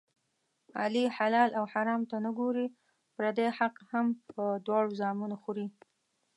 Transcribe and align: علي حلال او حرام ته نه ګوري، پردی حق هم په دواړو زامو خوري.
علي 0.81 1.05
حلال 1.17 1.49
او 1.59 1.65
حرام 1.73 2.01
ته 2.09 2.15
نه 2.25 2.31
ګوري، 2.39 2.67
پردی 3.15 3.47
حق 3.57 3.75
هم 3.91 4.07
په 4.33 4.43
دواړو 4.65 4.97
زامو 4.99 5.27
خوري. 5.41 5.67